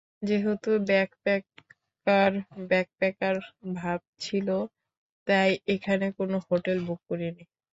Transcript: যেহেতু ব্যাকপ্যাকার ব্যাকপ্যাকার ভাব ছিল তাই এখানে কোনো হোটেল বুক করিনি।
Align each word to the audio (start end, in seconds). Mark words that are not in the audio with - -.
যেহেতু 0.21 0.69
ব্যাকপ্যাকার 0.87 2.31
ব্যাকপ্যাকার 2.69 3.35
ভাব 3.75 3.99
ছিল 4.19 4.47
তাই 5.27 5.51
এখানে 5.73 6.05
কোনো 6.19 6.37
হোটেল 6.47 6.77
বুক 6.87 6.99
করিনি। 7.09 7.43